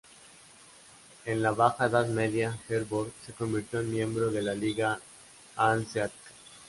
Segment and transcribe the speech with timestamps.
[1.25, 4.99] En la Baja Edad Media Herford se convirtió en miembro de la Liga
[5.55, 6.31] Hanseática.